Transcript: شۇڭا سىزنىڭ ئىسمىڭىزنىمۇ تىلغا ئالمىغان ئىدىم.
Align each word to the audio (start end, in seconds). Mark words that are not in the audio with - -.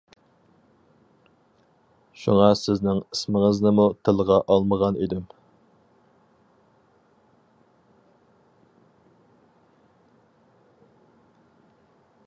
شۇڭا 2.21 2.47
سىزنىڭ 2.61 3.01
ئىسمىڭىزنىمۇ 3.03 3.85
تىلغا 4.07 4.39
ئالمىغان 4.55 4.97
ئىدىم. 5.01 5.29